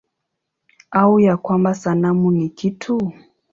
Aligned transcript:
Au 0.91 1.19
ya 1.19 1.37
kwamba 1.37 1.75
sanamu 1.75 2.31
ni 2.31 2.49
kitu? 2.49 3.13